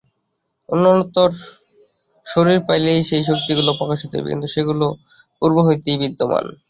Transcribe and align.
উন্নততর 0.69 1.31
শরীর 2.27 2.59
পাইলেই 2.67 3.01
সেই 3.09 3.23
শক্তিগুলি 3.29 3.71
প্রকাশিত 3.79 4.09
হইবে, 4.13 4.31
কিন্তু 4.31 4.47
সেগুলি 4.53 4.87
পূর্ব 5.41 5.57
হইতেই 5.67 5.97
বিদ্যমান। 6.01 6.45